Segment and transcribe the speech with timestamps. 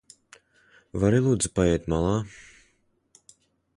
[1.03, 2.17] Vari lūdzu paiet malā?